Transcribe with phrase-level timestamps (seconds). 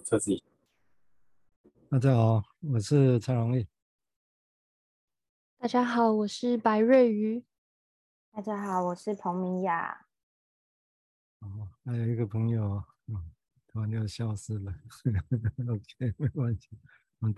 [0.00, 0.42] 我自己。
[1.90, 3.68] 大家好，我是蔡荣义。
[5.58, 7.44] 大家好，我是白瑞瑜。
[8.32, 10.06] 大家好，我是彭明雅。
[11.40, 13.30] 哦，还有一个朋友，嗯，
[13.68, 14.74] 突然就消失了。
[15.68, 16.70] OK，没关系。
[17.20, 17.34] 嗯，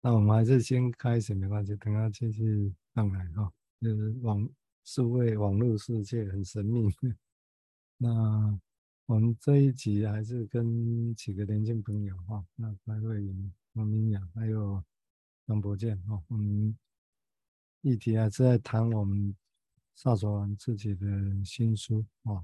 [0.00, 3.52] 那我们还是先开始，没关系，等他继续上来哈。
[3.80, 4.48] 就是网
[4.82, 6.88] 数位网络世界很神秘。
[7.98, 8.58] 那
[9.10, 14.80] 我们这一集还是跟几个年轻朋友哈，那白瑞瑜、彭明雅还有
[15.48, 16.78] 张博健哈，我们
[17.80, 19.34] 议题还是在谈我们
[19.96, 21.04] 萨索王自己的
[21.44, 22.40] 新书啊。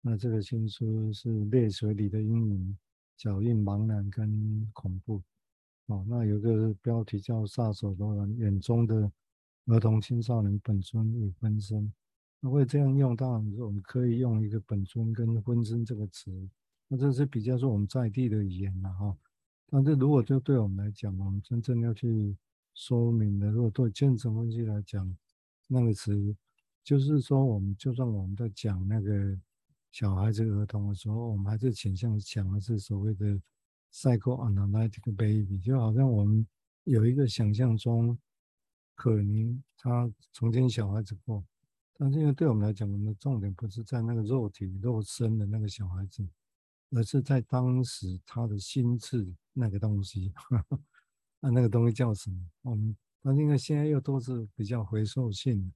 [0.00, 2.78] 那这个新书是《泪水里的阴影：
[3.18, 5.18] 脚印、茫然跟恐怖》
[5.94, 6.02] 哦。
[6.08, 9.12] 那有个标题叫《萨索兰眼中的
[9.66, 11.82] 儿童青少年本尊与分身》。
[12.40, 16.30] 那会这样用，当然我们可以用一个“本尊”跟“分身”这个词。
[16.88, 19.16] 那这是比较说我们在地的语言了哈。
[19.68, 22.36] 但是如果就对我们来讲，我们真正要去
[22.74, 25.16] 说明的，如果对精神分析来讲，
[25.66, 26.36] 那个词
[26.84, 29.38] 就是说，我们就算我们在讲那个。
[29.92, 33.40] 小孩子、儿童的时候，我们还是倾向讲的是所谓的
[33.90, 36.46] psychoanalytic baby，就好像我们
[36.84, 38.18] 有一个想象中，
[38.94, 41.42] 可能他曾经小孩子过，
[41.98, 46.26] 但是因为对我们来讲，我们的重点不是在那个肉体肉身的那个小孩子，
[46.90, 50.32] 而是在当时他的心智那个东西。
[51.40, 52.36] 那那个东西叫什么？
[52.62, 55.72] 我们但是因为现在又都是比较回溯性的，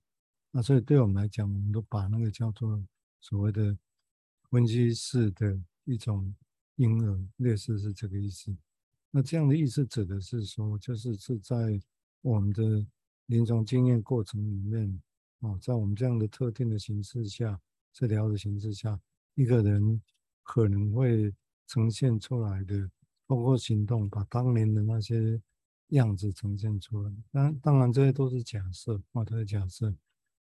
[0.50, 2.82] 那所以对我们来讲，我们都把那个叫做
[3.20, 3.76] 所谓的。
[4.50, 6.34] 分析式的一种
[6.74, 8.52] 婴儿，类似是这个意思。
[9.12, 11.80] 那这样的意思指的是说，就是是在
[12.20, 12.84] 我们的
[13.26, 15.00] 临床经验过程里面，
[15.40, 17.60] 啊，在我们这样的特定的形式下，
[17.92, 19.00] 治疗的形式下，
[19.34, 20.00] 一个人
[20.42, 21.34] 可能会
[21.66, 22.90] 呈现出来的，
[23.26, 25.40] 包括行动，把当年的那些
[25.88, 27.12] 样子呈现出来。
[27.32, 29.94] 当当然这些都是假设，啊，都是假设。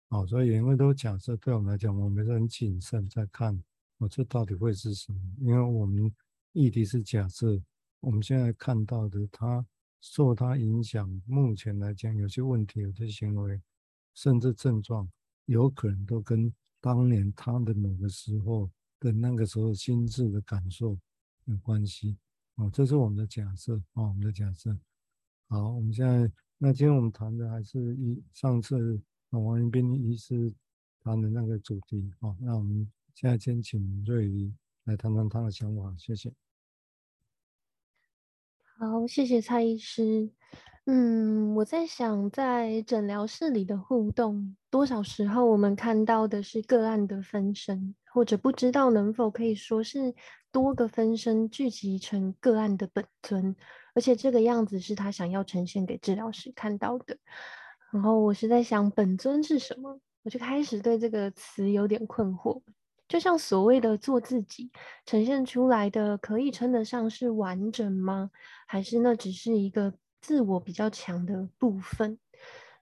[0.09, 3.63] 好，所以因为都是假设，对我们来讲，我们是很谨慎在看。
[3.99, 5.21] 我这到底会是什么？
[5.41, 6.15] 因为我们
[6.53, 7.61] 议题是假设，
[8.01, 9.67] 我们现在看到的，他
[10.01, 13.61] 受他影响，目前来讲，有些问题、有些行为，
[14.17, 15.09] 甚至症状，
[15.45, 18.69] 有可能都跟当年他的某个时候
[18.99, 20.99] 的那个时候心智的感受
[21.45, 22.19] 有关系。
[22.57, 24.77] 哦，这是我们的假设，哦，我们的假设。
[25.47, 26.29] 好，我们现在，
[26.59, 29.01] 那今天我们谈的还是一上次
[29.31, 30.53] 王云斌医师
[31.05, 32.11] 谈的那个主题。
[32.19, 32.91] 哦，那我们。
[33.19, 34.53] 现在先请瑞瑜
[34.85, 36.31] 来谈谈他的想法，谢谢。
[38.79, 40.29] 好，谢谢蔡医师。
[40.85, 50.15] 嗯，我在想，在诊疗室里的互动，多少时候我们看到的是个案的分身，或者不知道能否可以说是
[50.53, 53.57] 多个分身聚集成个案的本尊，
[53.95, 57.17] 而且这个样子是他想要呈现给治疗师看到的。
[57.91, 59.99] 然后我是在想，本尊是什么？
[60.23, 62.61] 我就开始对这个词有点困惑。
[63.09, 64.69] 就像所谓的做自己
[65.05, 68.31] 呈现出来的，可以称得上是完整吗？
[68.67, 72.19] 还是那只是一个自我比较强的部分？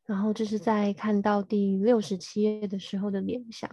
[0.06, 3.70] 然后这是在看到第六十七页的时候的联想。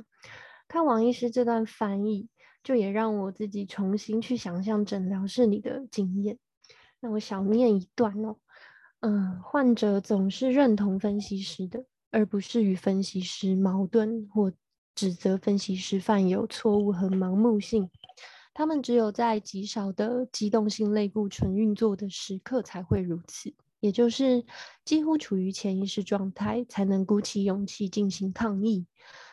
[0.68, 2.28] 看王医师这段翻译，
[2.64, 6.38] 就也让我自己重新去想象诊疗室里的经验。
[7.00, 8.36] 那我小念一段哦，
[9.00, 14.52] 嗯，患者总是认同分析师的，而不是与分析师矛盾或。
[14.94, 17.90] 指责分析师犯有错误和盲目性，
[18.54, 24.46] 他们只有在极少的机动性类固醇运作的时刻才会如此，也就是
[24.86, 28.86] 几乎处于潜意识状态才能鼓起勇气进行抗议。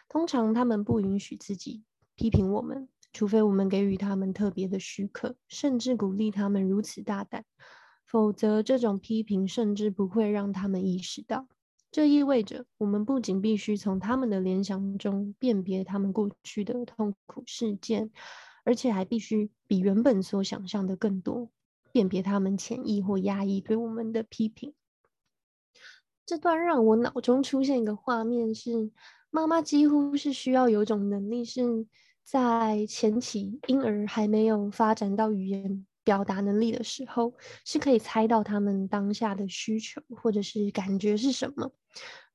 [0.09, 1.83] 通常他们不允许自己
[2.15, 7.45] 批评我们，除非我们给予他们特别的许可，甚至鼓励他们如此大胆，
[8.07, 11.47] 否则这种批评甚至不会让他们意识到。
[11.91, 18.11] 这意味着，我们不仅必须从他们的联想中辨别他们过去的痛苦事件，
[18.65, 21.51] 而且还必须比原本所想象的更多，
[21.91, 24.75] 辨别他们潜意或压抑对我们的批评。
[26.27, 28.93] 这段让我脑中出现一个画面是：
[29.31, 31.87] 妈妈几乎是需要有种能力，是
[32.23, 35.87] 在前期婴儿还没有发展到语言。
[36.09, 37.35] 表达能力的时候，
[37.67, 41.71] 是可以猜到他们当下的需求或者是感觉是什么。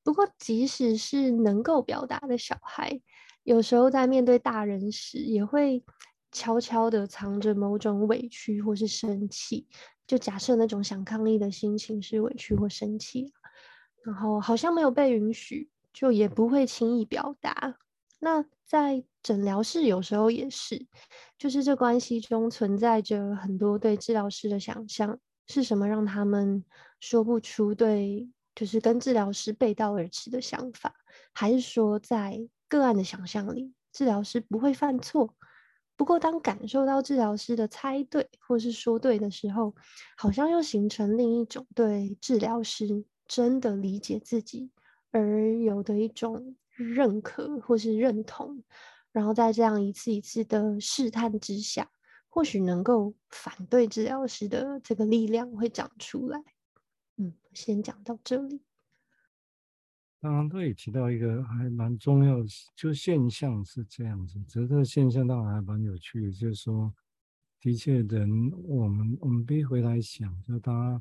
[0.04, 3.00] 不过，即使是能够表达的小孩，
[3.42, 5.82] 有时候在面对大人时，也会
[6.30, 9.66] 悄悄地藏着某种委屈或是生气。
[10.06, 13.32] 就假设那种想抗议的心情是委屈或生气，
[14.04, 17.74] 然后好像没有被允许，就也不会轻易表达。
[18.20, 20.86] 那在诊疗室有时候也是，
[21.38, 26.62] 就是这关系中存在着很多对治疗师的想象，是什么让他们
[27.00, 30.94] 说不出对，就是跟治疗师背道而驰的想法，
[31.32, 32.38] 还是说在
[32.68, 35.34] 个案的想象里，治疗师不会犯错？
[35.96, 39.74] 不过当感受到治疗师的猜对或是说对的时候，
[40.18, 44.70] 好像又形成另一种对治疗师真的理解自己
[45.10, 46.54] 而有的一种。
[46.76, 48.64] 认可或是认同，
[49.14, 51.88] 然后在这样一次一次的试探之下，
[52.28, 56.42] 或许能够反对治疗师的这个力量会长出来。
[57.16, 58.60] 嗯，先讲到这里。
[60.20, 62.44] 刚刚都也提到一个还蛮重要的，
[62.74, 66.92] 就现象是这样子，只是这个现象当然还蛮有趣的，就是说，
[67.60, 71.00] 的确人，我们我们必回来想，就大家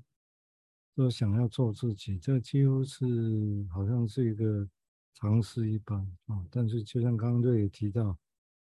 [0.93, 4.69] 都想要做自己，这几乎是好像是一个。
[5.13, 8.17] 常识一般啊，但是就像刚刚瑞也提到，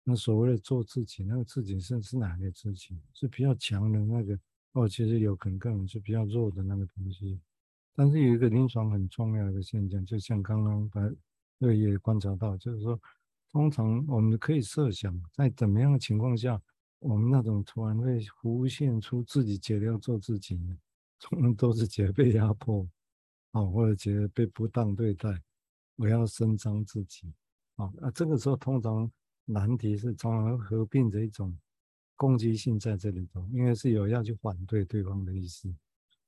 [0.03, 2.99] 那所谓的做自己，那个自己是是哪个自己？
[3.13, 4.37] 是比较强的那个，
[4.73, 7.39] 哦，其实有可能更是比较弱的那个东西。
[7.93, 11.01] 但是有一个临床很重要的现象，就像刚刚把
[11.59, 12.99] 瑞也观察到，就是说，
[13.51, 16.59] 通常我们可以设想，在怎么样的情况下，
[16.99, 20.75] 我们那种突然会浮现出自己觉得要做自己呢？
[21.19, 22.87] 通常都是觉得被压迫，
[23.51, 25.29] 啊，或者觉得被不当对待。
[26.01, 27.31] 我要伸张自己，
[27.75, 29.09] 啊，那这个时候通常
[29.45, 31.55] 难题是常常合并着一种
[32.15, 35.71] 攻击性在这里头，因为是有要去反对对方的意思，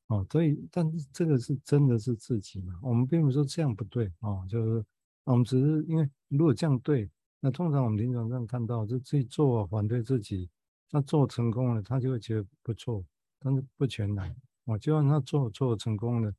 [0.10, 2.78] 哦，所以但是这个是真的是自己嘛？
[2.84, 4.86] 我们并不是说这样不对啊，就是
[5.24, 7.10] 我们只是因为如果这样对，
[7.40, 10.48] 那通常我们临床上看到就自己做反对自己，
[10.92, 13.04] 他做成功了，他就会觉得不错，
[13.40, 14.30] 但是不全然，
[14.66, 16.32] 啊，就算他做做成功了。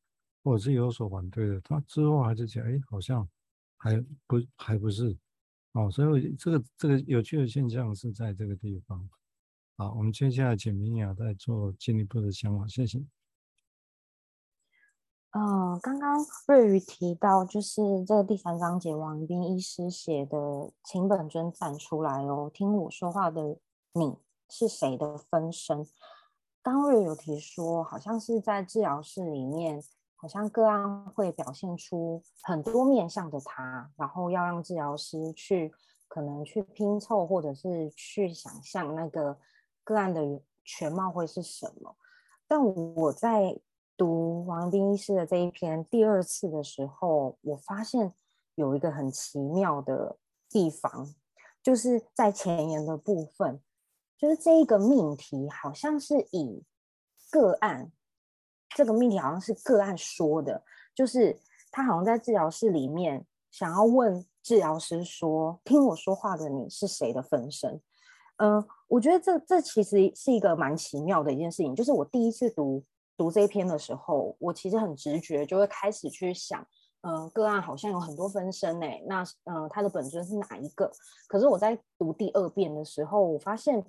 [0.44, 3.26] 或者是有所反对的，他之后还是讲，哎，好像
[3.78, 5.16] 还不还不是，
[5.72, 9.08] 哦，所以这个这个有趣的现象是在这个地方。
[9.78, 12.98] 好，我们接下来请明雅再做进一步的想法，谢谢。
[15.30, 23.58] 嗯，刚刚瑞宇提到，就是这个第三章节，王斌医师写的，请本尊站出来哦，听我说话的
[23.94, 24.18] 你
[24.50, 25.86] 是谁的分身？
[26.62, 29.82] 刚瑞有提说，好像是在治疗室里面。
[30.24, 35.70] 好像个案会表现出很多面向的他，然后要让治疗师去
[36.08, 39.38] 可能去拼凑，或者是去想象那个
[39.82, 41.94] 个案的全貌会是什么。
[42.48, 43.60] 但我在
[43.98, 48.14] 读王斌医师的这一篇第二次的时候，我发现
[48.54, 50.16] 有一个很奇妙的
[50.48, 51.14] 地方，
[51.62, 53.60] 就是在前言的部分，
[54.16, 56.64] 就是这一个命题好像是以
[57.30, 57.92] 个案。
[58.74, 60.62] 这个命题好像是个案说的，
[60.94, 61.38] 就是
[61.70, 67.80] 他好像在治疗室里面想要问治疗师说：“听我说话的你是谁的分身？”
[68.38, 71.72] 嗯、我觉得这这其实是一个蛮奇妙的一件事情。
[71.72, 72.84] 就是我第一次读
[73.16, 76.60] 读这一篇的时候，我其实很直觉就会开始去想，
[77.02, 80.90] 嗯、呃，个案好像有很多分身诶，那嗯、他的本尊是哪一个？
[81.28, 83.84] 可是我在读第二遍的时候，我发现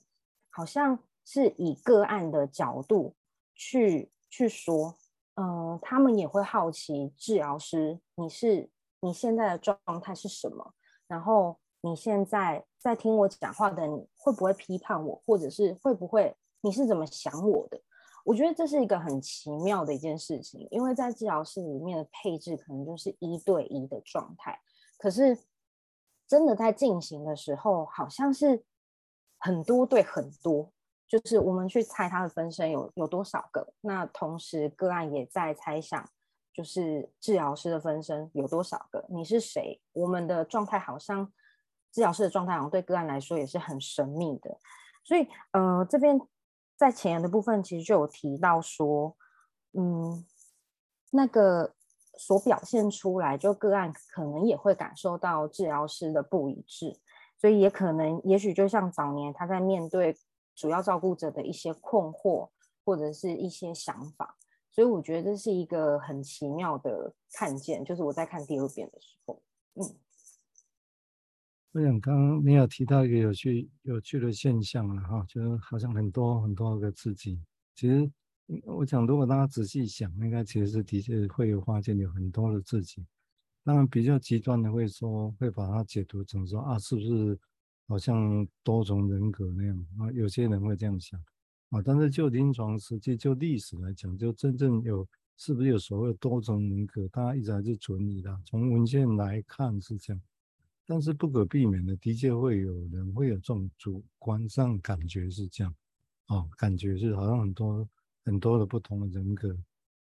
[0.52, 3.16] 好像是以个案的角度
[3.56, 4.12] 去。
[4.36, 4.94] 去说，
[5.36, 10.74] 嗯、他们也会好奇治疗师，你是你现在的状态是什么？
[11.08, 17.82] 然后你现在在听我讲话的，你会不会批判我，或者是会不会你是怎么想我的？
[18.26, 24.60] 我觉得这是一个很奇妙的一件事情，因为在治疗室里面的配置可能就是一对一的状态，
[24.98, 25.38] 可是
[26.28, 28.66] 真的在进行的时候，好像是
[29.38, 30.74] 很多对很多。
[31.08, 36.10] 就是我们去猜他的分身有有多少个，那同时个案也在猜想，
[36.52, 39.06] 就是治疗师的分身有多少个？
[39.10, 39.80] 你是谁？
[39.94, 41.32] 我们的状态好像
[41.92, 44.58] 治疗师的状态好像对个案来说也是很神秘的，
[45.04, 46.20] 所以呃，这边
[46.76, 49.16] 在前言的部分其实就有提到说，
[49.74, 50.26] 嗯，
[51.12, 51.76] 那个
[52.18, 57.00] 所表现出来，就个案可能也会感受到治疗师的不一致，
[57.38, 60.18] 所以也可能也许就像早年他在面对。
[60.56, 62.50] 主要照顾者的一些困惑
[62.84, 64.38] 或者是一些想法，
[64.72, 67.84] 所以我觉得这是一个很奇妙的看见。
[67.84, 69.42] 就是我在看第二遍的时候，
[69.74, 69.84] 嗯，
[71.74, 77.40] 我想刚刚你有提到一个有趣有趣的现象了哈，就是好像很多很多个自己。
[77.76, 78.10] 其实
[78.64, 83.06] 我想，如果大家仔细想，应该其实的确会有发现有很多的自己。
[83.64, 87.38] 当然比较极端的会说，会把它解读成说啊，是不是？
[87.88, 91.20] 好像多重人格那样啊，有些人会这样想
[91.70, 91.82] 啊。
[91.84, 98.40] 但是就临床实际，就历史来讲，就真正有是不是有所谓多重人格，大家一直还是存疑的。
[98.46, 100.22] 从文献来看是这样，
[100.86, 105.76] 但是不可避免的，的确会有人会有这种主观上感觉是这样，
[106.28, 107.88] 哦，感觉是好像很多
[108.24, 109.56] 很多的不同的人格。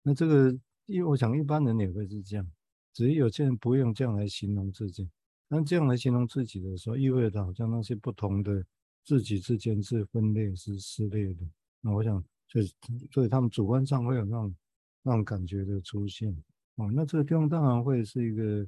[0.03, 2.47] 那这个，因为我想一般人也会是这样，
[2.93, 5.09] 只是有些人不用这样来形容自己。
[5.47, 8.63] 那这样来形容自己的时候，意味着好像那些不同的
[9.03, 11.45] 自己之间是分裂、是撕裂的。
[11.81, 12.71] 那我想，所以
[13.11, 14.55] 所以他们主观上会有那种
[15.03, 16.35] 那种感觉的出现。
[16.75, 18.67] 哦，那这个地方当然会是一个。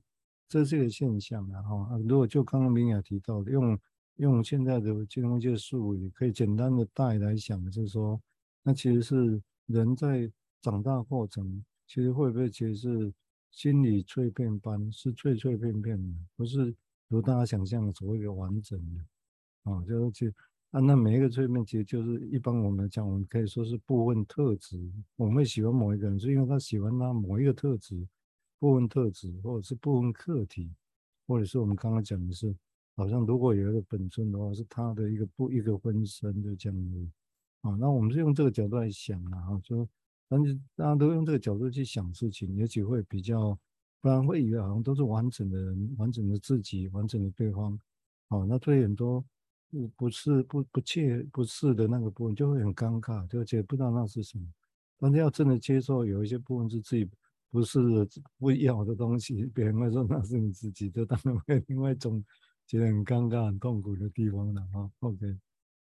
[0.51, 3.79] 这是一个现象，然后，如果就刚刚明雅提到的，用
[4.15, 8.19] 用现在的金融界术语，可以简单的带来想，就是说，
[8.63, 10.27] 那其实是人在
[10.59, 13.13] 长大过程，其实会不会其实是
[13.51, 16.75] 心理脆片般，是脆脆片片的，不是
[17.07, 20.33] 如大家想象的所谓的完整的，啊，就是其实
[20.71, 24.79] 啊，那每一个脆片其实就是一般我们讲，我们可以说是部分特质，
[25.15, 28.07] 我们会喜欢某一个人，是因为他喜欢他某一个特质。
[28.61, 30.69] 部分特质，或者是部分课题，
[31.25, 32.53] 或者是我们刚刚讲的是，
[32.97, 37.07] 好像如果有一个本尊的话，是他的一个不一个分身，就这样子
[37.61, 37.71] 啊。
[37.79, 39.87] 那我们是用这个角度来想啊，哈，就
[40.29, 43.57] 但是大家都用这个角度去想事情，也许会比较，
[43.99, 47.77] 不然会以为好像都是完整的人，完整的自己，完整的对方。
[48.29, 49.25] 好，那对很多
[49.69, 54.45] 不不是不不切不是的那个部分，就会很尴尬，就觉得不知道那是什么。
[54.99, 57.09] 但是要真的接受，有一些部分是自己。
[57.51, 57.79] 不是
[58.37, 62.23] 不要的东西，别人会说那是你自己，就当然会另外一种
[62.67, 64.91] 觉得很尴尬、很痛苦的地方了哈。
[64.99, 65.35] OK，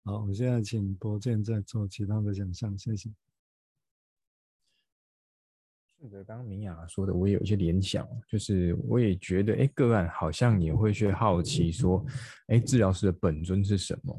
[0.05, 3.11] 好，我现在请博建再做其他的想象，谢谢。
[6.01, 12.03] 顺着刚刚明雅说的，我也有一些联想，就是我也觉得，哎，个案好像也会去好奇说，
[12.47, 14.17] 哎，治疗师的本尊是什么？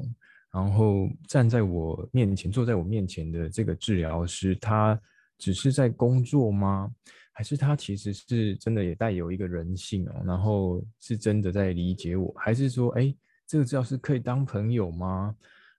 [0.52, 4.96] 然后站在我面前、坐在我面前的这个治疗师，他
[5.38, 6.88] 只是在工作吗？
[7.32, 13.12] 还是他其实是真的也带有一个人性哦，然后是真的在理解我，还是说，哎，
[13.44, 15.34] 这个治疗师可以当朋友吗？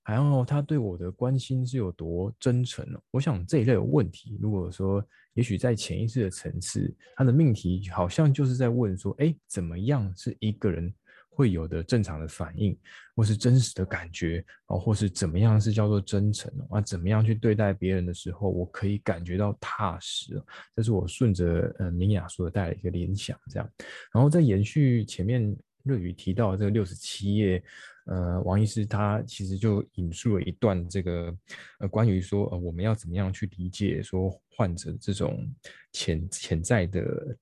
[0.05, 3.00] 然后他对我的关心是有多真诚哦？
[3.12, 10.93] 我想这一类的问题，如果说也许在潜意识的层次，他的命题好像就是在问说，哎，怎么样是一个人？
[11.36, 12.77] 会有的正常的反应，
[13.15, 16.79] 或是真实的感觉哦，或是怎么样是叫做真诚啊？
[16.79, 20.39] 怎么样去对待别人的时候，我可以感觉到踏实。
[20.75, 23.67] 这是我顺着呃明雅说的带来一个联想，这样。
[24.13, 27.63] 然后再延续前面瑞宇提到这个六十七页，
[28.05, 31.33] 呃，王医师他其实就引述了一段这个
[31.79, 35.50] 呃关于说呃我们要怎么样去理解说患者这种
[35.91, 37.38] 潜潜在的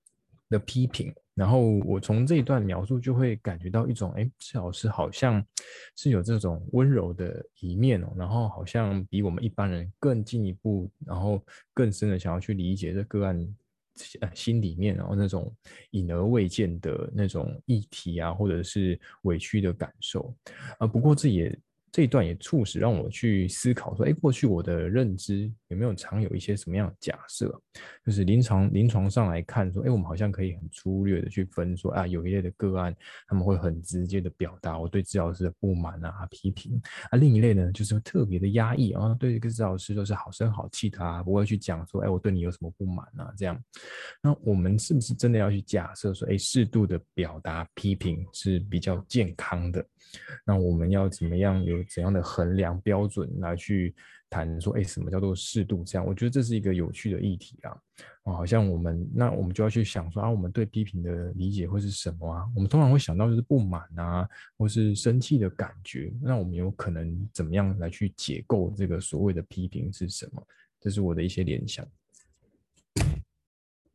[0.50, 1.14] 的批评。
[1.34, 5.44] 然后我从这一段描述就会感觉到一种，哎，谢老师好像
[5.96, 11.42] 是有这种温柔的一面哦，然后好像比我们一般人更进一步，然后
[11.74, 13.56] 更深的想要去理解这个案，
[14.34, 15.54] 心里面然后那种
[15.92, 20.34] 隐而未见的那种议题啊，或者是委屈的感受，
[20.80, 21.58] 啊，不过这也。
[21.92, 27.48] 这一段也促使让我去思考说，哎，过去我的认知有没有常有一些什么样的假设？
[28.06, 32.96] 就是临床临床上来看说，哎，我们好像可以很粗略的去分说，啊，有一类的个案，
[33.28, 43.62] 他们会很直接的表达我对治疗师的不满啊、批评啊；另一类呢，就是特别的压抑啊，对这个治疗师都是好声好气的啊，不会去讲说，哎，我对你有什么不满啊这样。
[44.24, 49.86] 那我们是不是真的要去假设说，哎，适度的表达批评是比较健康的？
[50.46, 53.94] 那我们要怎么样有怎样的衡量标准来去
[54.30, 55.84] 谈说，哎，什么叫做适度？
[55.84, 57.72] 这样，我觉得这是一个有趣的议题啊。
[58.24, 62.46] 啊，好像我们那我们就要去想说啊，我们对批评的理解会是什么啊？
[62.56, 64.28] 我们通常会想到就是不满啊，
[64.58, 66.14] 或是生气的感觉。
[66.22, 70.48] 那我们有可能怎么样来去解构这个所谓的批评是什么？
[70.80, 71.86] 这是我的一些联想。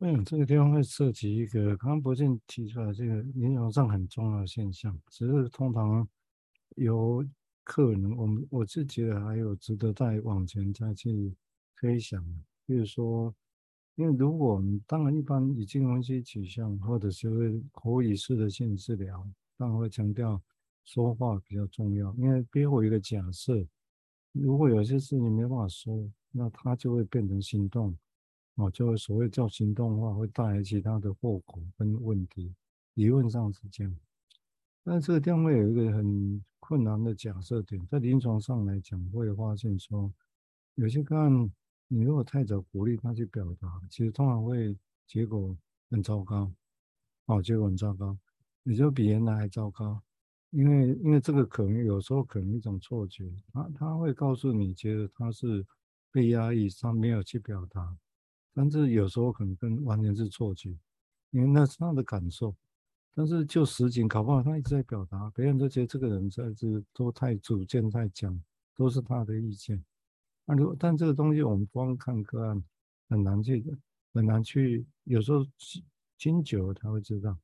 [0.09, 6.07] 嗯，这个地方会涉及一个刚刚博建提出来这个临床上很重要的现象，只是通常
[6.77, 7.27] 有
[7.65, 11.35] 可能我们我是觉得还有值得再往前再去
[11.75, 13.35] 推想的，比如说，
[13.97, 20.41] 因为如果我们当然一般以金融分析取向或者是口语式的心理治疗，当然会强调
[20.85, 23.67] 说话比较重要，因为背后一个假设，
[24.31, 27.99] 如果有些事情没办法说，那它就会变成行动。
[28.57, 32.55] 哦，就所谓叫行动化，会带来其他的后果跟问题，
[32.95, 33.97] 理论上是这样。
[34.83, 40.13] 但这个地方会有一个很困难的假设点，在临床上来讲，会发现说，
[40.77, 41.51] 有些个案，
[41.89, 45.57] 你如果太早鼓励他去表达，其实通常会结果
[45.91, 46.51] 很糟糕。
[47.27, 48.17] 哦，结果很糟糕，
[48.63, 50.01] 也就比原来还糟糕。
[50.51, 55.67] 因为因为这个可能有时候可能一种错觉，他他会告诉你，觉得他是
[56.11, 57.99] 被压抑，他没有去表达。
[58.57, 60.75] 但是有时候可能跟完全是错觉，
[61.31, 62.55] 因为那是他的感受，
[63.15, 68.43] 但是就实情，搞不好他一直在表达，别人都觉得这个人在这都太主见太讲，
[68.75, 69.85] 都是他的意见。
[70.47, 72.65] 那如果但这个东西我们光看个案
[73.11, 73.63] 很难去
[74.15, 75.45] 很难去，有时候
[76.17, 77.37] 经久了才会知道。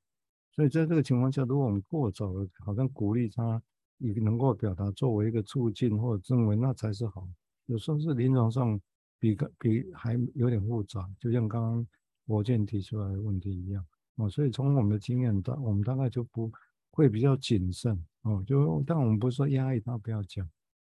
[0.55, 3.63] 所以在这个情况下，如果我们过早了，好像鼓励他
[3.99, 7.29] 也能够表达作为一个促进或者认为那才是好。
[7.67, 8.81] 有时候是临床上
[9.23, 11.87] 比个比还有点复杂，就像刚刚
[12.27, 13.87] 国建提出来的问题一样。
[14.17, 16.51] 哦，所以从我们的经验大，我们大概就不
[16.91, 18.43] 会比较谨慎哦。
[18.45, 20.45] 就但我们不是说压抑他不要讲，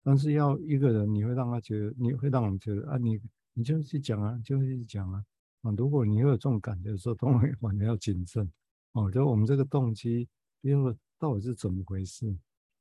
[0.02, 3.18] 但是要一个人，你会让他觉得，你会让我们觉得啊，你
[3.54, 5.24] 你就去讲啊，就去讲啊。
[5.62, 8.46] 啊，如果你有这种感觉的时候，都会反正要谨慎
[8.92, 9.10] 哦。
[9.10, 10.28] 就我们这个动机，
[10.60, 12.36] 因为到底是怎么回事？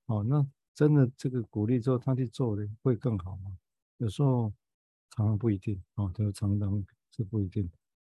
[0.07, 3.57] 哦，那真的这个鼓励之后，他去做的会更好吗？
[3.97, 4.53] 有时候
[5.15, 6.85] 常常不一定哦，就常常
[7.15, 7.69] 是不一定。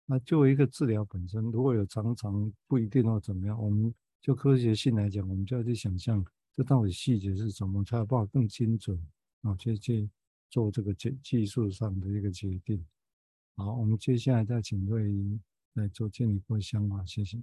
[0.07, 8.99] 那作为一个治疗本身，如果有常常不一定或怎么样，我们就科学性来讲，我们就要去想象这到底细节是什么，才有办法更精准
[9.43, 10.11] 啊，去去
[10.51, 12.85] 做这个技技术上的一个决定。
[13.57, 15.41] 好，我们接下来再请瑞怡
[15.73, 17.43] 来做进一步想法，谢谢。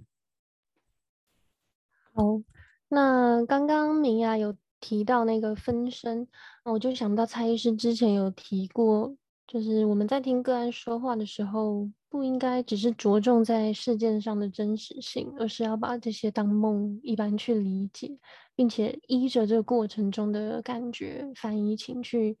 [2.12, 2.42] 好，
[2.88, 6.28] 那刚刚明雅有提到那个分身，
[6.64, 9.16] 那我就想到蔡医师之前有提过。
[9.52, 18.16] 就是我们在听个案说话的时候，不应该只是着重在事件上的真实性，而是要把这些当梦一般去理解，
[18.54, 22.38] 并且依着这个过程中的感觉、反移情去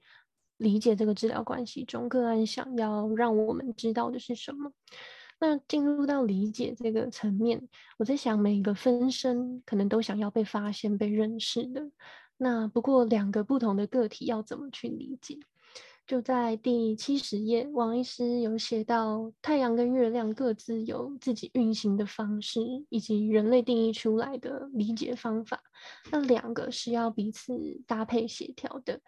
[0.56, 4.72] 理解这个治疗关系中个案想要让我们知道的是什么。
[5.38, 11.90] 那进入到理解这个层面，我在想，每一个分身可能都想要被发现、被认识的。
[12.38, 15.38] 那不过两个不同的个体要怎么去理解？
[16.04, 25.62] 就在第七十页，王医师有写到，太阳跟月亮各自有自己运行的方式，以及人类定义出来的理解方法。
[26.10, 29.00] 那两个是要彼此搭配协调的，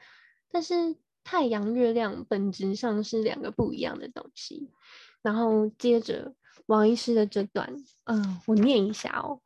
[0.50, 4.70] 但是太阳、月亮本质上是两个不一样的东西。
[5.20, 6.34] 然后接着
[6.66, 9.40] 王医师的这段，嗯、我念一下哦。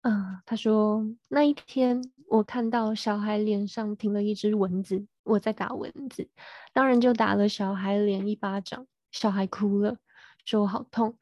[0.00, 6.28] 嗯，他说那一天我看到小孩脸上停了一只蚊子，我在打蚊子，
[6.72, 9.98] 当然就打了小孩脸一巴掌，小孩哭了，
[10.44, 11.14] 说好痛。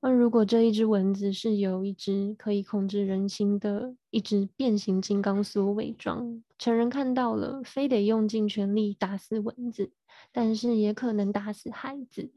[0.00, 9.92] 那如果这一只蚊子是由一只可以控制人心的一只变形金刚所伪装，成人看到了，非得用尽全力打死蚊子，
[10.30, 12.30] 但是也可能打死孩子，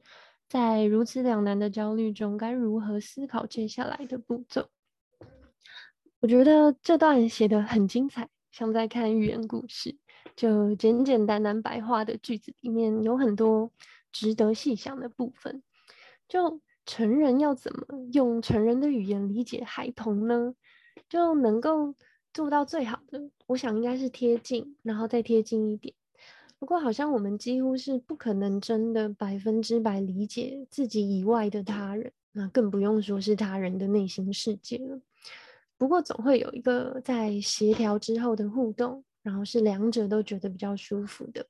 [0.47, 4.69] 在如此两难的焦虑中，该如何思考接下来的步骤？
[6.19, 9.95] 我觉得这段写得很精彩，像在看寓言故事。
[10.35, 13.71] 就简简单单白话的句子里面有很多
[14.11, 15.61] 值得细想的部分。
[16.27, 20.55] 就成人要怎么用成人的语言理解孩童呢？
[21.07, 21.93] 就能够
[22.33, 25.93] 做到最好的，我想应该是贴近，然后再贴近一点。
[26.57, 34.99] 不过好像我们几乎是不可能真的百分之百理解自己以外的他人，那更不用说是他人的内心世界了。
[35.77, 41.45] 不过总会有一个在协调之后的互动，然后是两者都觉得比较舒服的。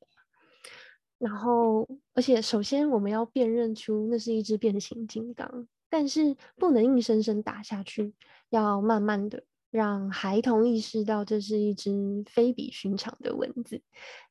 [1.17, 8.13] 然后，而且首先我们要辨认出那是一只变形金刚，但是不能硬生生打下去，
[8.49, 11.91] 要慢慢的让孩童意识到这是一只
[12.29, 13.81] 非比寻常的蚊子。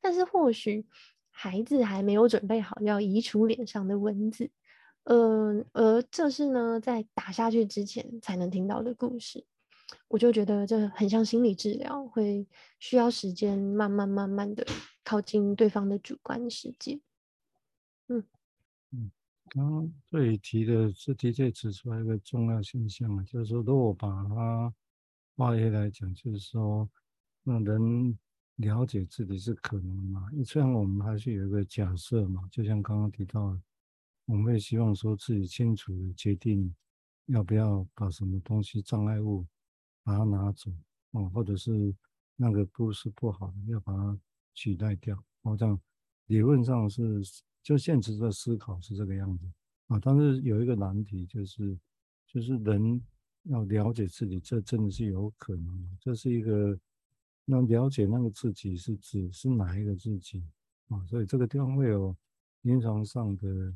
[0.01, 0.87] 但是或许
[1.31, 4.49] 孩子还没有准备好要移除脸上的蚊子，
[5.05, 9.45] 嗯、呃，而这是呢在打下去之前才能听到的故事。
[10.09, 12.47] 我就觉得这很像心理治疗，会
[12.79, 14.67] 需要时间，慢慢慢慢的
[15.05, 17.01] 靠近对方的主观世界。
[18.09, 18.25] 嗯
[18.93, 19.11] 嗯，
[19.49, 24.75] 刚刚这里提的是的确指出来一个重要现象啊，就是说，如果把它
[25.37, 26.89] 化约来讲，就是说，
[27.43, 28.19] 那人
[28.57, 30.29] 了解自己是可能嘛？
[30.45, 33.57] 虽然我们还是有一个假设嘛，就像刚刚提到，
[34.25, 36.75] 我们会希望说自己清楚的决定
[37.27, 39.45] 要不要把什么东西障碍物。
[40.07, 40.71] 把它拿走，
[41.11, 41.93] 哦，或者是
[42.37, 44.17] 那个不是不好的，要把它
[44.55, 45.81] 取代掉，哦，这样
[46.27, 47.21] 理论上是
[47.61, 49.45] 就现实的思考是这个样子
[49.89, 49.99] 啊。
[50.01, 51.77] 但是有一个难题，就是
[52.25, 53.03] 就是人
[53.43, 55.99] 要了解自己，这真的是有可能。
[56.01, 56.79] 这是一个
[57.45, 60.45] 那了解那个自己是指是哪一个自己
[60.87, 61.05] 啊？
[61.07, 62.17] 所以这个地方会有
[62.63, 63.75] 临床上的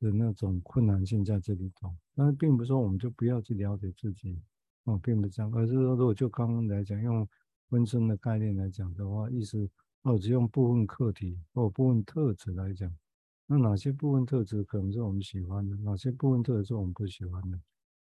[0.00, 1.94] 的那种困难性在这里头。
[2.16, 4.36] 但是并不是说我们就不要去了解自己。
[4.84, 7.28] 哦，并不是这样，而是说，如果就刚刚来讲，用
[7.68, 9.68] 分身的概念来讲的话，意思
[10.02, 12.90] 哦，只用部分课题或部分特质来讲，
[13.46, 17.60] 那哪些部分特质可能是我们喜欢的，哪些部分特质是我们不喜欢的？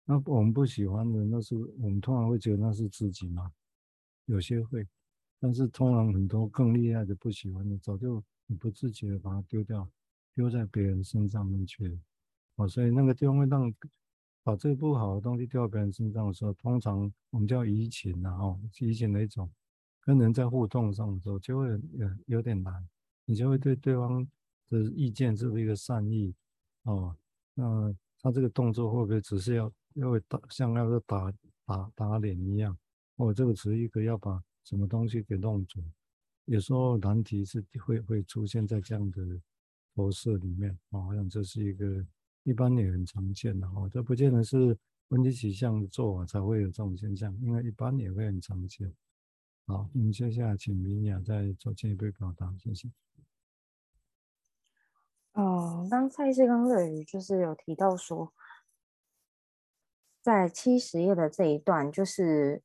[0.05, 3.51] 那我们不喜欢的，那是我们通常会觉得那是自己嘛，
[4.25, 4.88] 有些会，
[5.39, 9.88] 但是通常很多更厉害的不喜欢的，早就你不自觉的把它丢掉，
[10.36, 11.97] 丢在别人身上面去了。
[12.55, 13.73] 哦，所以那个地方会让
[14.43, 19.49] 把这不好的东西丢到别人身上的时候，通常我们叫移情啊，哦，移情的一种，
[20.02, 22.88] 跟人在互动上的时候就会有有点难，
[23.25, 24.28] 你就会对对方
[24.69, 26.34] 的意见是不是一个善意？
[26.84, 27.15] 哦，
[27.54, 31.32] 那他这个动作会不会只是要要打像那个打
[31.65, 32.75] 打打脸一样？
[33.17, 35.84] 哦，这个只是一个要把什么东西给弄住。
[36.45, 39.21] 有时候难题是会会出现在这样的
[39.93, 40.71] 投射里面。
[40.89, 42.04] 哦，好像这是一个
[42.43, 44.78] 一般也很常见的哦，这不见得是
[45.10, 48.93] 问题取向做才会有这种现象，因为一般也会很常见。
[49.65, 52.89] 好，我们接下来请明雅再做进一步表达，谢谢。
[55.34, 58.34] 嗯，刚蔡医师跟瑞宇就是有提到说，
[60.21, 62.63] 在七十页的这一段，就是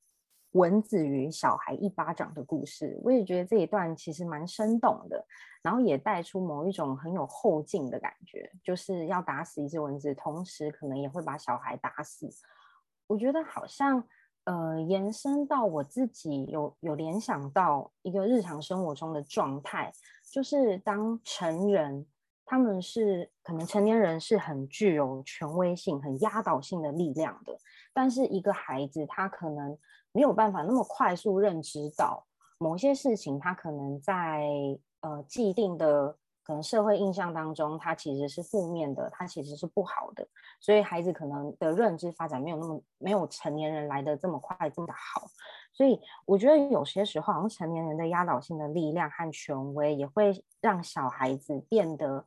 [0.54, 2.98] 蚊子与小孩一巴掌的故事。
[3.04, 5.24] 我也觉得这一段其实蛮生动的，
[5.62, 12.28] 然后也带出某一种很有后劲的感觉，就是要打死一只蚊子，同时可能也会把小孩打死。
[13.06, 14.02] 我觉得好像
[14.44, 19.92] 呃，延伸到我自己有有联想到一个日常生活中的状态，
[20.32, 22.06] 就是当成人。
[22.46, 27.58] 他们是可能成年人是很具有权威性、很压倒性的力量的，
[27.92, 29.76] 但是一个孩子他可能
[30.12, 32.26] 没有办法那么快速认知到
[32.58, 34.46] 某些事情，他可能在
[35.00, 40.28] 呃既定的可能社会印象当中，他其实是负面的，他其实是不好的，
[40.60, 45.26] 所以孩子可能的认知发展没有那么没有成年人来的这么快这么好，
[45.72, 52.26] 所以我觉得有些时候，好像成年人的压倒性的力量和权威也会让小孩子变得。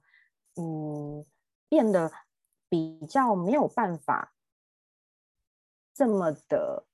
[0.58, 1.26] 嗯，
[1.70, 2.12] 变得
[2.68, 4.34] 比较没有办法
[5.94, 6.86] 这么的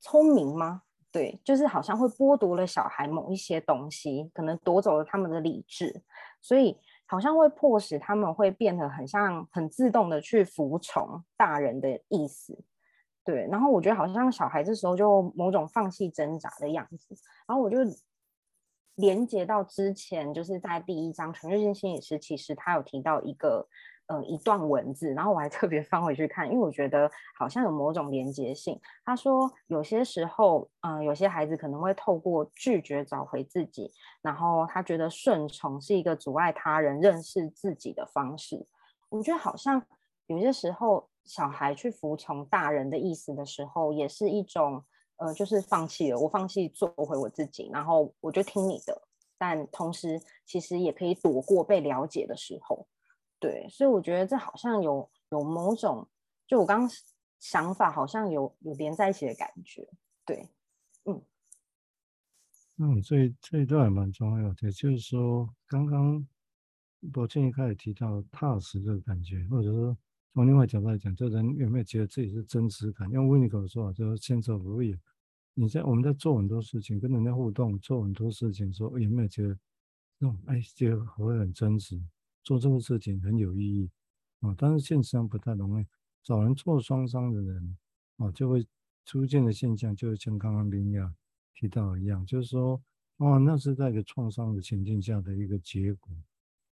[0.00, 0.82] 聪明吗？
[1.10, 6.02] 对，就是好像会剥夺了小孩某一些东西，可能夺走了他们的理智，
[6.40, 12.64] 所以好像会迫使他们会变得很像很自动的去服从大人的意思。
[13.24, 17.14] 对，然后我觉得好像小孩这时候就某种放弃挣扎的样子，
[17.46, 17.78] 然后我就。
[18.96, 23.66] 连接到之前，就是在第一章，陈瑞金心理师其实他有提到一个
[24.06, 28.78] 呃一段文字，然后我还特别翻回去看，因为我觉得好像有某种连接性。
[29.04, 38.66] 他说有些时候，嗯、有些孩子可能会透过拒绝找回自己，然后他觉得顺从是一个阻碍他人认识自己的方式。
[39.08, 39.82] 我觉得好像
[40.26, 44.84] 有些时候，小孩去服从大人的意思的时候，也是一种。
[45.22, 49.02] 呃，就是放弃了，我放弃做回我自己，然后我就听你的，
[49.38, 52.88] 但同时其实也可以躲过被了解的时候，
[53.38, 56.08] 对，所以我觉得这好像有有某种，
[56.44, 56.90] 就我刚
[57.38, 59.88] 想法好像有有连在一起的感觉，
[60.26, 60.48] 对，
[61.04, 61.22] 嗯，
[62.78, 66.26] 嗯，这这一段还蛮重要的，也就是说刚刚
[67.12, 69.96] 博静一开始提到踏实这个感觉，或者说
[70.34, 73.08] 从另外角度来讲，这人有没有觉得自己是真实感？
[73.12, 74.98] 用维尼口说啊，就是先走不易。
[75.54, 79.58] 你在我们在做很多事情，跟人家互动，做很多事情，说有没有觉得
[80.18, 82.00] 那种哎，觉得会很真实，
[82.42, 83.90] 做这个事情很有意义
[84.40, 84.54] 啊？
[84.56, 85.86] 但是现实上不太容易，
[86.22, 87.76] 找人做双商的人
[88.16, 88.66] 啊，就会
[89.04, 91.14] 出现的现象，就是像刚刚林雅
[91.54, 92.82] 提到一样，就是说
[93.18, 96.10] 哦，那是在一个创伤的情境下的一个结果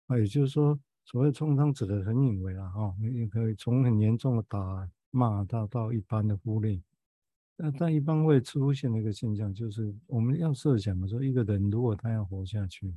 [0.08, 6.82] 啊，也就是说，所谓创伤指的很隐微啊，哈，也可以从很严重的打骂到到一般的忽略。
[7.56, 12.92] 那但一般会出现的一个现象，就是我们要设想的说，一个人如果他要活下去，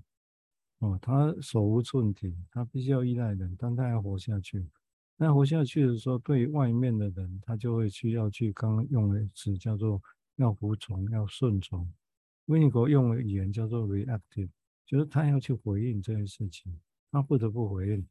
[0.80, 4.66] 哦，他手无寸铁，他必须要依赖人，但他要活下去。
[5.16, 10.02] 那活下去的时候，对外面的人，他就会需要去刚刚用的词叫做
[10.36, 11.92] 要服从、要顺从。
[12.46, 14.50] 维尼口用的语言叫做 reactive，
[14.86, 16.80] 就是他要去回应这件事情，
[17.12, 18.08] 他不得不回应。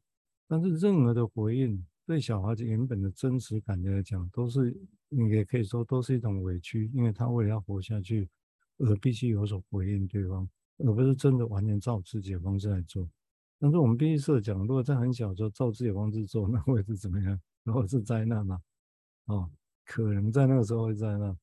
[0.47, 4.75] 但是任何的回应，对小孩子原本的真实感觉来讲，都是。
[5.09, 8.27] 你也可以说都是一种委屈，因为他为了要活下去，
[8.77, 10.45] 而必须有所回应对方，
[10.79, 13.09] 而不是真的完全照自己的方式来做。
[13.57, 17.39] 但是我们必须设讲，如果在很小的时候照自己的方式做，那会是怎么样？
[17.63, 18.59] 然后是灾难吗？
[19.27, 19.49] 哦，
[19.85, 21.37] 可能在那个时候会灾难。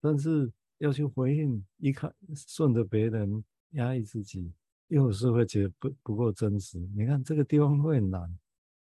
[0.00, 4.52] 但是要去回应，一看顺着别人压抑自己，
[4.86, 6.78] 又是会觉得不不够真实。
[6.94, 8.38] 你看这个地方会很难。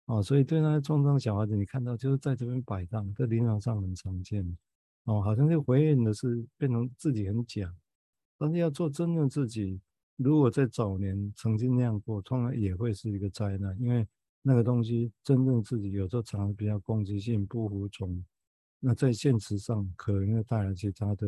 [0.05, 4.57] 哦，所以对那些创伤小孩子，你看到就是在这边摆荡，在临床上很常见。
[5.05, 7.73] 哦，好像就回应的是变成自己很假，
[8.37, 9.79] 但是要做真正自己，
[10.15, 14.07] 如果在早年曾经那样过，通常也会是一个灾难，因为
[14.41, 18.23] 那个东西真正自己有时候常常比较攻击性、不服从，
[18.79, 21.27] 那在现实上可能会带来其他的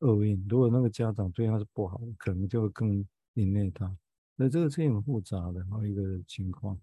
[0.00, 0.42] 厄运。
[0.48, 3.94] 如果那个家长对他是不好，可能就会更凌虐他。
[4.34, 6.78] 那这个是很复杂的一个情况。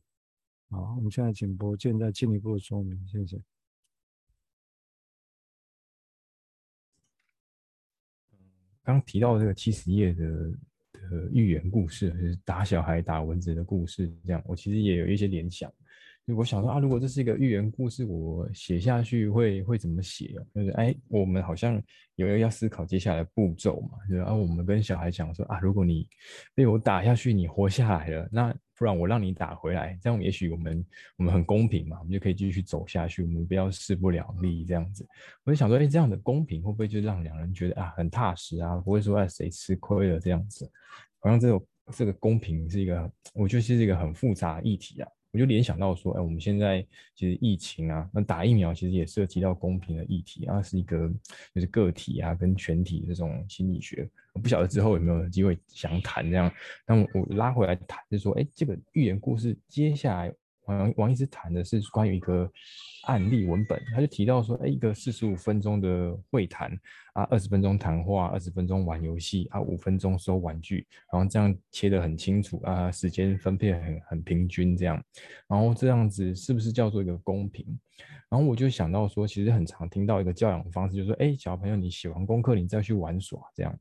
[0.73, 3.39] 好，我们现在请博健再进一步说明，谢谢。
[8.81, 10.25] 刚提到这个七十页的
[10.93, 15.71] 的寓言故事，就是打小孩、打蚊子的故事，这样我其实也有一些联想。
[16.25, 20.33] 就我想说啊，如果这是一个寓言故事，我写下去会会怎么写？
[20.55, 21.79] 就是哎，我们好像
[22.15, 23.89] 有要要思考接下来步骤嘛。
[24.09, 26.09] 就是啊，我们跟小孩讲说啊，如果你
[26.55, 35.07] 被我打下去，你活下来了，那不然我让你打回来，这样也许我们我们很公平嘛，我们就可以继续走下去，我们不要势不两立这样子。
[35.45, 40.69] 我就想说，哎，这样的公平会不会就让两人觉得啊很踏实啊，不会说啊谁吃亏了这样子？
[41.19, 45.07] 好像这种这个公平是一个，我觉得是一个很复杂议题啊。
[45.33, 51.11] 我就联想到说，哎，我们现在其实疫情啊，那打疫苗其实也涉及到公平的议题啊，是一个
[51.53, 54.07] 就是个体啊跟全体这种心理学。
[54.33, 56.51] 我不晓得之后有没有机会详谈这样，
[56.87, 60.33] 那我拉回来谈，就说，哎，这个寓言故事接下来。
[60.65, 62.49] 王王医师谈的是关于一个
[63.05, 66.71] 案例文本，他就提到说，哎，一个四十五分钟的会谈
[67.13, 75.03] 啊，二十分钟谈话，二十分钟玩游戏啊，五分钟收玩具，然后这样切得很清楚啊，时间分配很很平均这样，
[75.47, 77.65] 然后这样子是不是叫做一个公平？
[78.29, 83.77] 然后我就想到说，其实很常听到一个教养方式，就是说，哎，小朋友你写完功课，你再去玩耍这样，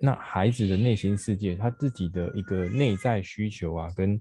[0.00, 4.20] 那孩子的内心世界，他自己的一个内在需求啊，跟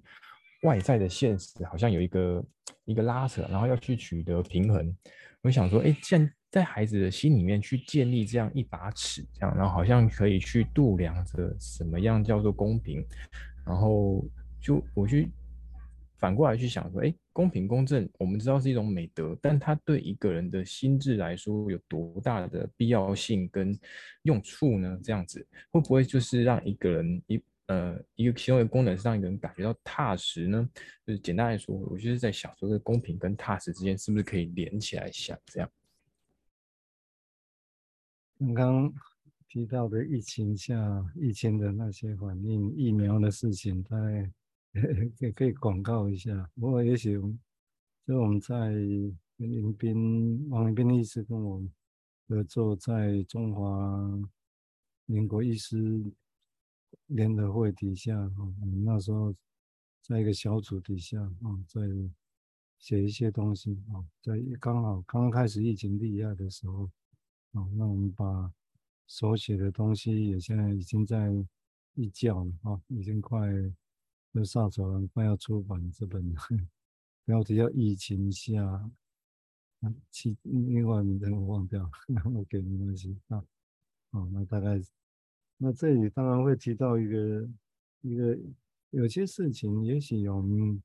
[0.66, 2.44] 外在的现实好像有一个
[2.84, 4.94] 一个拉扯，然后要去取得平衡。
[5.42, 13.06] 我想说，哎，现在孩子的心里面去建立这样一把尺，这样，然后好像可以去度量着什么样叫做公平。
[13.64, 14.28] 然后
[14.60, 15.30] 就我去
[16.18, 23.78] 反过来去想说，哎，公平公正，我们知道是一种美德，但它对一个人的心智来说有多大的必要性跟
[24.24, 25.00] 用处呢？
[25.04, 30.70] 这样子会不会就是让一个人一呃，一个其中一个功能是让一个人感觉到踏实呢？
[31.04, 35.36] 就是简单来说，我就是在想说，这公平跟踏实之间是不是可以连起来想？
[35.48, 35.68] 这样。
[38.38, 38.94] 刚刚
[39.48, 40.76] 提到的疫情下
[41.16, 44.32] 疫情的那些反应，疫苗的事情，大概
[45.18, 46.48] 也可以广告一下。
[46.54, 47.20] 不过也许，
[48.06, 48.70] 就我们在
[49.38, 51.60] 林斌、王林斌医师跟我
[52.28, 54.08] 合作，在中华
[55.08, 56.04] 民国医师。
[57.08, 59.34] 联合会底下，我们那时候
[60.02, 61.82] 在一个小组底下啊，在
[62.78, 66.90] 写一些东西啊，在刚好刚开始疫情厉害的时候
[67.54, 68.52] 啊，那我们把
[69.08, 71.32] 手写的东西也现在已经在
[71.94, 73.50] 译校了啊，已经快
[74.34, 76.34] 就上手了，快要出版这本，
[77.26, 78.92] 标题叫《疫情下》，
[80.12, 83.44] 其另外名字我忘掉， 然后给没关系啊，
[84.12, 84.82] 好，那大概。
[85.58, 87.50] 那这里当然会提到一个
[88.02, 88.38] 一个
[88.90, 90.82] 有些事情，也许我们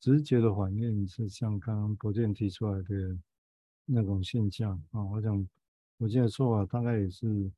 [0.00, 3.18] 直觉的反应是像刚刚博健提出来的
[3.84, 5.04] 那种现象啊。
[5.04, 5.48] 我想
[5.98, 7.50] 我现在说法大概也是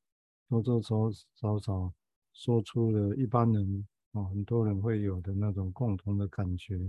[0.48, 1.92] 多多少少少
[2.32, 6.80] 说出了一般人啊，很多人会有的那种共同的感觉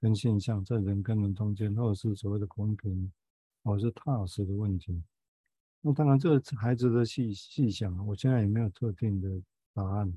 [0.00, 3.12] 跟现象，在人跟人中间，或者是所谓的公平，
[3.62, 5.02] 或者是踏实的问题。
[5.86, 9.28] 那当然，这个孩子的细细想，我现在也没有特定的
[9.74, 10.10] 答案。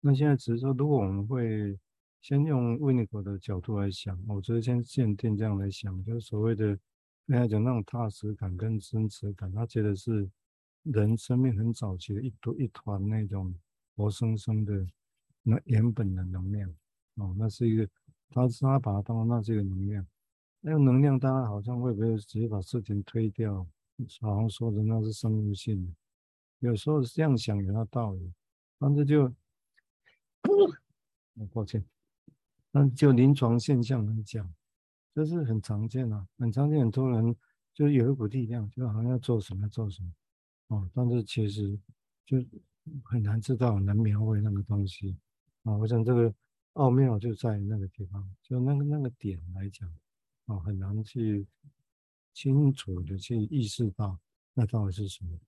[0.00, 1.78] 那现在只是说，如果我们会
[2.22, 6.68] 先用维尼口的角度来想，我觉得先限定这样来想，就是所谓的
[7.26, 10.26] 刚才讲那种踏实感跟真实感，他觉得是
[10.84, 13.54] 人生命很早期的一坨一团那种
[13.96, 14.86] 活生生的
[15.42, 16.66] 那原本的能量
[17.16, 17.86] 哦，那是一个，
[18.30, 20.06] 他是他把它当成那是一个能量，
[20.62, 23.66] 那个能量当然好像会不会直接把事情推掉？
[24.20, 25.92] 好像说的那是生物性的，
[26.58, 28.32] 有时候这样想有它道理，
[28.78, 29.32] 但是就，
[31.52, 31.84] 抱歉，
[32.72, 34.52] 但就临床现象来讲，
[35.14, 37.36] 这是很常见啊，很常见，很多人
[37.72, 40.12] 就有一股力量，就好像要做什么要做什么，
[40.76, 41.78] 哦，但是其实
[42.26, 42.44] 就
[43.04, 45.16] 很难知道，很难描绘那个东西，
[45.62, 46.34] 啊，我想这个
[46.72, 49.88] 奥妙就在那个地方，就那个那个点来讲，
[50.46, 51.46] 啊，很难去。
[52.34, 54.18] 清楚的去意识到
[54.52, 55.38] 那到底是什么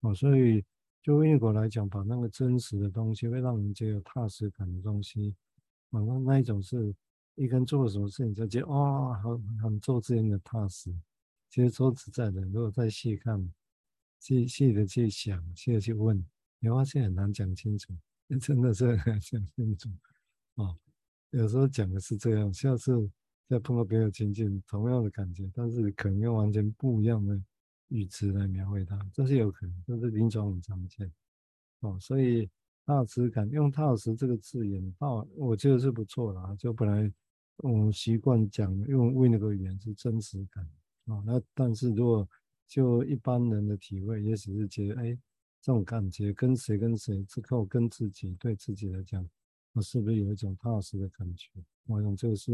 [0.00, 0.62] 哦，所以
[1.00, 5.34] 就因果来讲，把那个真实的东西，会让人觉得踏实感的东西，
[5.90, 6.94] 啊，那那一种是
[7.36, 10.94] 一个人做了什么事情就觉得哦，很很做自己的踏实。
[11.50, 13.52] 其实说实在的，如果再细看，
[14.18, 16.24] 细细的去想，细的去问，
[16.58, 17.92] 你发现很难讲清楚，
[18.40, 19.88] 真的是很难讲清楚
[20.56, 20.76] 啊。
[21.30, 22.92] 有时候讲的是这样，下次
[23.48, 27.40] 在碰到别的情境，同样的感觉，但是可能用完全不一样的
[27.88, 31.12] 语词来描绘它，这是有可能，这是临床很常见。
[31.80, 32.48] 哦，所以
[32.86, 36.56] 踏实感用“踏实”这个字眼，哦，我觉得是不错的。
[36.56, 37.12] 就本来
[37.58, 40.64] 我习惯讲用为那个语言是真实感
[41.06, 42.28] 啊，那但是如果
[42.66, 45.18] 就一般人的体会，也许是觉得，哎，
[45.60, 49.28] 这种感觉跟谁跟谁，之后跟自己对自己来讲，
[49.74, 51.50] 我是不是有一种踏实的感觉？
[51.86, 52.50] 我想这个是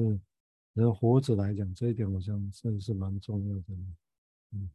[0.74, 3.64] 人活着来讲，这一点我想是是蛮重要的。
[4.52, 4.70] 嗯。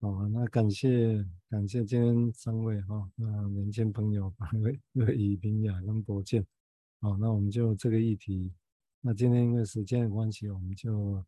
[0.00, 4.32] 好，那感谢感谢今天三位哈，那年轻朋友，
[4.92, 6.46] 魏宇、彬雅跟博健，
[7.00, 8.52] 好，那我们就这个议题，
[9.00, 11.24] 那今天因为时间的关系，我们就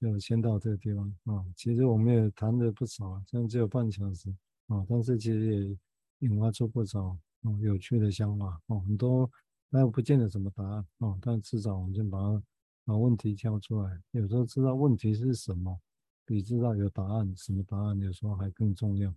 [0.00, 1.44] 就先到这个地方啊。
[1.54, 4.34] 其实我们也谈了不少，虽然只有半小时
[4.68, 5.78] 啊，但是其实也
[6.26, 9.30] 引发出不少哦有趣的想法哦，很多
[9.68, 12.42] 那不见得什么答案哦，但至少我们先把它
[12.86, 15.78] 把问题挑出来，有时候知道问题是什么。
[16.24, 19.14] 比知道有答案，什么答案有时候还更重要。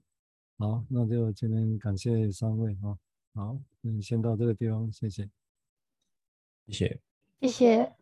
[0.58, 2.98] 好，那就今天感谢三位啊。
[3.34, 5.30] 好，那先到这个地方，谢谢，
[6.68, 7.02] 谢谢，
[7.42, 7.99] 谢谢。